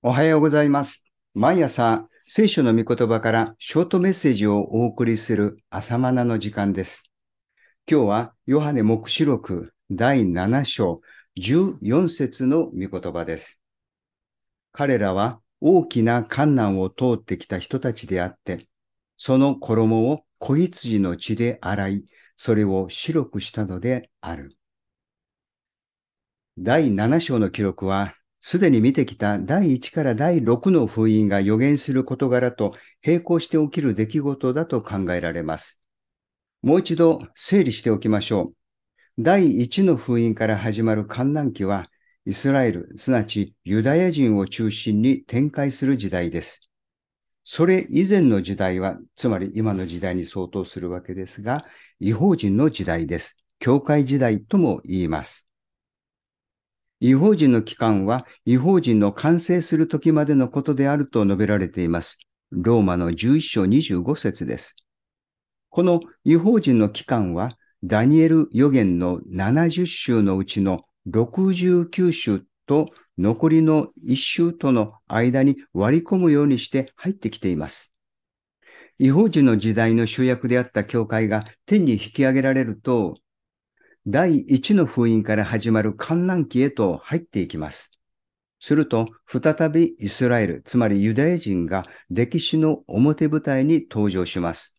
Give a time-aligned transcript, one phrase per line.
[0.00, 1.06] おはようございます。
[1.34, 7.10] 毎朝、聖書の御言葉からショートメッセージをお送りする朝マナの時間です。
[7.90, 11.00] 今日は、ヨハネ目視録第7章
[11.36, 13.60] 14節の御言葉です。
[14.70, 18.68] 彼らは大きな観難を通ってきた人たちであって、
[19.16, 22.06] その衣を子羊の血で洗い、
[22.36, 24.56] それを白くしたのである。
[26.56, 28.14] 第7章の記録は、
[28.50, 32.72] すでに見てきた第1から第6の封印が予言する事柄と
[33.04, 35.82] 並行して起きる出来事だと考えられます。
[36.62, 38.54] もう一度整理しておきましょ
[39.18, 39.22] う。
[39.22, 41.90] 第1の封印から始まる観難期は、
[42.24, 46.70] イスラエル、すなわちユダヤ人を中心に展開する時代です。
[47.44, 51.66] それ以前の時代は、つまり今の時代に相当するわけですが、
[52.00, 53.44] 違法人の時代です。
[53.58, 55.47] 教会時代とも言います。
[57.00, 62.18] 違法人の期間は違法人の完成する時までのことであると述べられています。
[62.50, 64.74] ローマの11章25節です。
[65.70, 77.92] この違法人の期間はダニエル予言の70週のうちの69週と残りの1週との間に割り込むようにして入ってきています。
[78.98, 83.14] 違法人の時代の主役であった教会が天に引き上げられると、
[84.10, 87.92] 第一の封印から始まる観難期へと入っていきます。
[88.58, 94.78] すると、再びイスラエル、つまりユダヤ人が歴史の表舞台に登場します。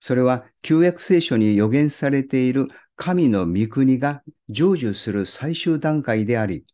[0.00, 6.64] それは旧約聖書に予言されている神の御国が成就する最終段階であり、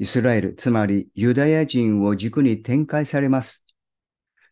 [0.00, 3.64] イスラエル、つまりユダヤ人を軸に展開されます。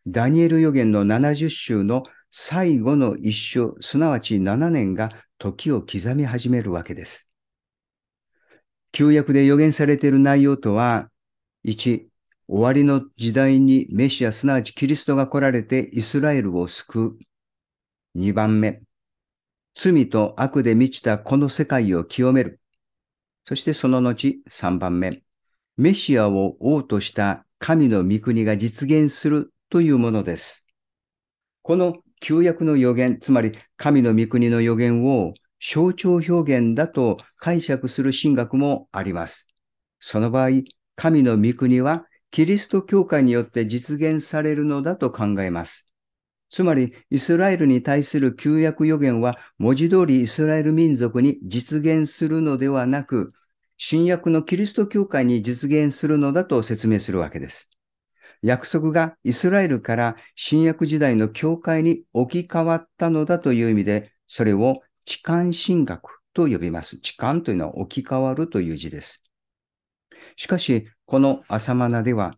[0.07, 7.29] ダニエル予言の70週の最後の一週、すなわち7年が時を刻み始めるわけです。
[8.93, 11.11] 旧約で予言されている内容とは、
[11.65, 12.07] 1、
[12.47, 17.19] 終わりの時代にメシア、すなわちキリストが来られてイスラエルを救う。
[18.17, 18.83] 2番目、
[19.75, 22.61] 罪と悪で満ちたこの世界を清める。
[23.43, 25.23] そしてその後、3番目、
[25.77, 30.67] メシアを王とした神の御国が実現するというものです。
[31.63, 39.49] この旧約の予言、つまり神の御国の予言を象徴表現だと解釈する神学もあります。
[39.99, 40.63] その場合、
[40.97, 45.91] 神の御国はキリスト教会によって実現されるのだと考えます。
[46.49, 53.33] つまり、イスラエルに対する旧約予言は文字通りイスラエル民族に実現するのではなく、
[53.77, 57.71] 新約のキリスト教会に実現するのだと説明するわけです。
[58.43, 66.97] 約束がイスラエルから新約時代の教会に置き換わったのだという意味で、それを置換神学と呼びます。
[66.97, 69.23] 置換というのは置き換わるという字です。
[70.37, 72.35] しかし、この朝マナでは、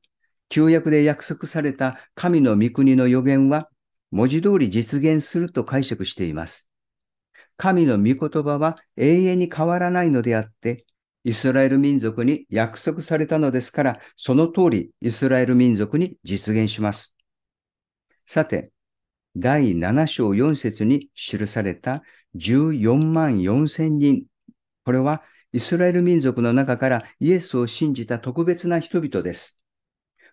[0.48, 3.68] 旧約で約束された神の御国の予言は、
[4.10, 6.68] 文字通り実現すると解釈しています。
[7.56, 10.84] 神の御言葉は永遠に変わらないのであって、
[11.24, 17.14] イスラエル民族に約束されたのですから、その通りイスラエル民族に実現します。
[18.26, 18.72] さて、
[19.36, 22.02] 第7章4節に記された
[22.36, 24.24] 14万4千人。
[24.84, 25.22] これは
[25.52, 29.60] イスラエル民族の中からイエスを信じた特別な人々です。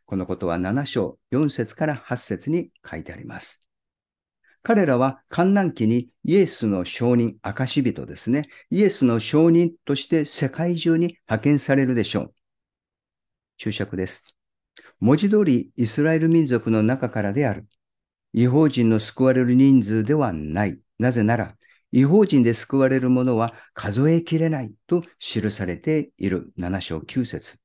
[0.06, 3.64] このことは7章4節から8節に書いてあります。
[4.62, 8.50] 彼らは観難期にイエスの証人、証人ですね。
[8.70, 12.34] イエスの証人として世界中に派遣されるでしょう。
[13.58, 14.24] 注釈です。
[15.00, 17.68] 文字通りイスラエル民族の中からである。
[18.34, 20.80] 違法人の救われる人数ではない。
[21.00, 21.56] なぜなら、
[21.92, 27.58] 違法人で救われる者は数えきれないと記されている7章9節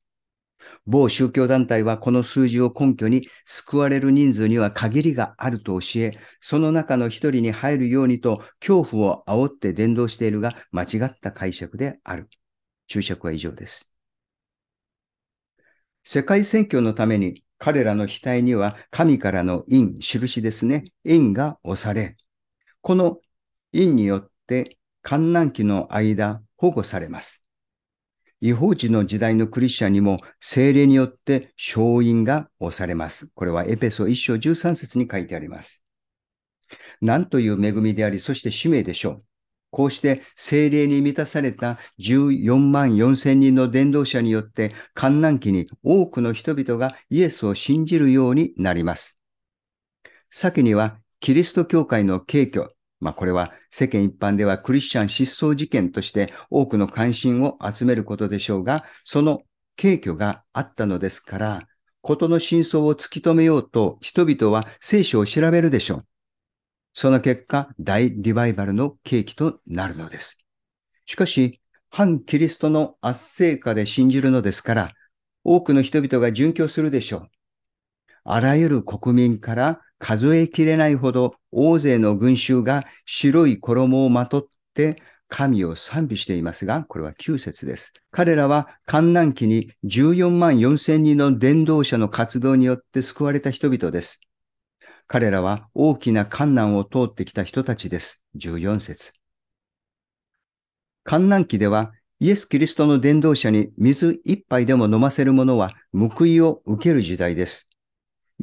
[0.86, 12.28] 某宗教団体はこの数字を根拠に救われる人数には限りがあると教え、その中の一人に入るようにと恐怖を煽って伝道しているが間違った解釈である。
[12.86, 13.91] 注釈は以上です。
[16.04, 20.84] 世界選挙のために彼らの額には神からの印、印ですね。
[21.04, 22.16] 印が押され、
[22.83, 23.21] この
[23.72, 27.43] 印によって観難期の間保護されます。
[28.44, 33.30] 違法人の時代のクリスチャンにも精霊によって勝因が押されます。
[33.34, 35.82] これはエペソ1章13節に書いてあります。
[37.00, 39.24] なんという恵みであり、そして使命でしょう。
[39.70, 49.18] こうして精霊に満たされた14万4千人の伝道者によって観難期に多くの人々がイエスを信じるようになります。
[50.30, 52.68] 先にはキリスト教会の敬虚、
[53.04, 59.42] まあこれは世間一般ではクリスチャン失踪事件として多くの関心を集めることでしょうが、その
[59.77, 61.68] 敬虚があったのですから、
[62.01, 66.06] ことの真相を突き止めようと人々は聖書を調べるでしょう。
[66.95, 70.39] その結果、大リバイバルの契機となるのです。
[71.04, 71.60] しかし、
[71.91, 74.92] 反キリストの圧政下で信じるのですから、
[75.45, 77.28] 多くの人々が殉教するでしょう。
[78.24, 87.95] あらゆる国民から数えきれないほど大勢の群衆が白い衣をまとって神を賛美していますが、これは9節です。
[88.10, 94.21] 彼らは観南期に14万4千人の伝道者の活動によって救われた人々です。
[95.06, 98.22] 彼らは大きな観難を通ってきた人たちです。
[98.36, 99.15] 14節
[101.03, 107.71] 観難期ではイエス・キリストの伝道者に水一杯でも飲ませる者は報いを受ける時代です。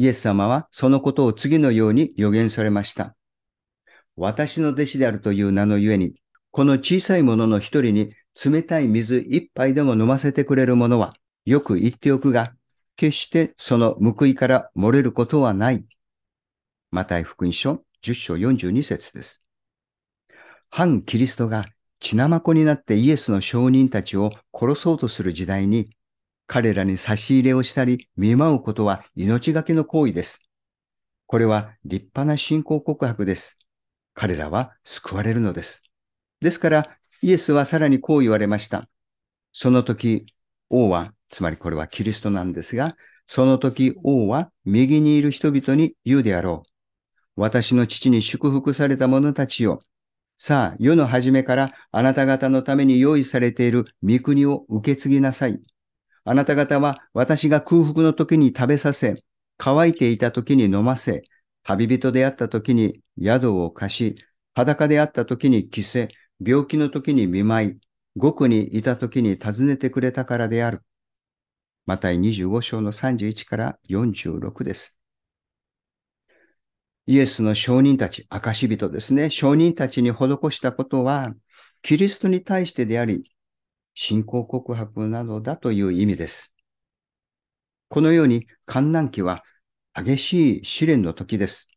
[0.01, 3.15] イエス様はそのことを次のように予言されました。
[4.15, 6.15] 私の弟子であるという名のゆえに、
[6.49, 11.13] この小さい者のの一人に冷たい水一杯でも飲ませてくれる者は、
[11.45, 12.53] よく言っておくが、
[12.95, 15.85] 決してその報いから漏れることはない。
[16.89, 19.43] マタイ福音書10章42節です。
[20.71, 21.65] 反キリストが
[21.99, 25.91] 血まこになってイエスの証人たちを殺そうとする時代に、
[26.47, 30.41] 彼らに差し入れをしたり見舞うことは命がけの行為です。
[31.27, 33.57] これは立派な信仰告白です。
[34.13, 35.83] 彼らは救われるのです。
[36.41, 38.89] ですから、イエスはさらにこう言われました。
[39.53, 40.25] その時、
[40.69, 42.97] 王は、つまりこれはキリストなんですが、
[43.27, 47.41] その時王は右にいる人々に言うであろう。
[47.41, 49.81] 私の父に祝福された者たちよ。
[50.35, 55.61] さあ、世の初めからあなた方のために用意されている御国を受け継ぎなさい。
[56.23, 59.23] あなた方は私が空腹の時に食べさせ、
[59.57, 61.23] 乾いていた時に飲ませ、
[61.63, 64.15] 旅人であった時に宿を貸し、
[64.53, 66.09] 裸であった時に着せ、
[66.43, 67.79] 病気の時に見舞い、
[68.15, 70.83] 獄にいた時に訪ねてくれたからである。
[71.85, 74.97] また25章の31から46です。
[77.07, 80.15] イエスの証人たち、証人ですね、証人たちに施
[80.51, 81.33] したことは、
[81.81, 83.30] キリストに対してであり、
[84.03, 86.55] 信仰告白などだという意味です。
[87.87, 89.43] このように、観難期は
[89.93, 91.69] 激しい試練の時です。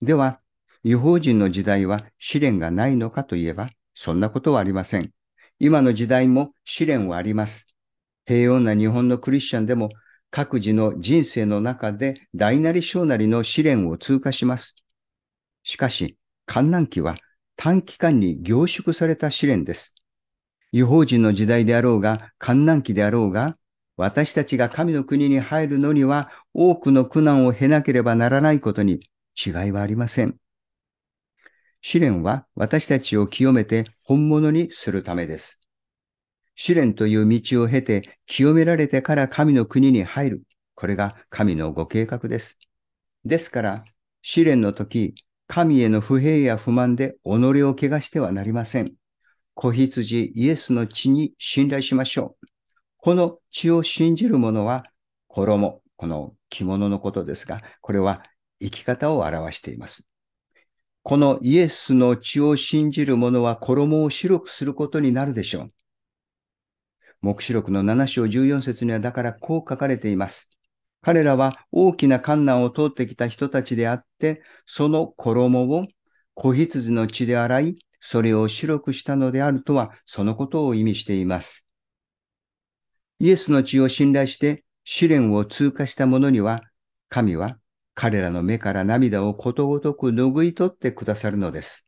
[0.00, 0.38] では、
[0.84, 5.10] 違法人の時代は試練がないのかといえば、そんなことはありません。
[5.58, 7.74] 今の時代も試練はあります。
[8.24, 9.88] 平穏な日本のクリスチャンでも
[10.30, 14.76] 各自の人生の中で大なり小なりの試練を通過します。
[15.64, 17.16] しかし、観難期は
[17.56, 19.96] 短期間に凝縮された試練です。
[20.74, 23.56] 違法人の時代であろうが、観難期であろうが、
[23.96, 30.34] 私たちが神の国に入るのには多くの苦難を経なければならないことに違いはありません。
[31.80, 35.60] 試練は私たちを清めて本物にするためです。
[36.56, 40.42] 試練という道を経て清められてから神の国に入る。
[40.74, 42.58] これが神のご計画です。
[43.24, 43.84] ですから、
[44.22, 45.14] 試練の時、
[45.46, 48.94] 神への不平や不満で己を怪我してはなりません。
[49.54, 52.46] 子羊イエスの血に信頼しましょう。
[52.98, 54.84] この血を信じる者は、
[55.28, 58.22] 衣、この着物のことですが、これは
[58.60, 60.06] 生き方を表しています。
[61.02, 65.72] このイエスの血を信じる者は衣を白くすることになるでしょう。
[67.20, 70.50] 目視録の7章14節にはだからこう書かれています。
[71.02, 75.86] 彼らは大きな観難を通ってきた人たちであって、その衣を
[76.32, 77.76] 子羊の血で洗い、
[78.06, 81.66] それを白くしたのであるとは、そのことを意味しています。
[83.18, 86.60] イエスの血を信頼して試練を通過した者には、
[87.08, 87.56] 神は
[87.94, 91.86] 彼らの目から涙をことごとく拭い取ってくださるのです。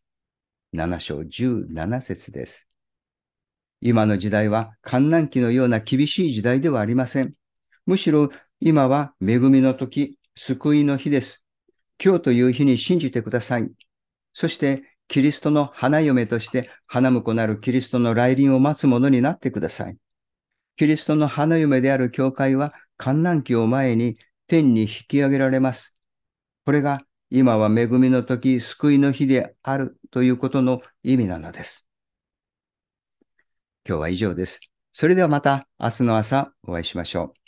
[0.72, 2.66] 7章17節です。
[3.82, 7.34] 今の時代は観難期のような厳しい時代ではありません。
[7.84, 8.30] むしろ
[8.60, 11.44] 今は恵みの時、救いの日です。
[12.02, 13.70] 今日という日に信じてください。
[14.32, 19.96] そして、キリストの花嫁として花婿なるキリストの来臨を待つ者になってください。
[20.76, 25.96] キリストの花嫁である教会は観難期を前に天に引き上げられます。
[26.64, 31.88] これが今は恵みの時、救いの日であるということの意味なのです。
[33.88, 34.60] 今日は以上です。
[34.92, 37.45] それではまた明日の朝お会いしましょう。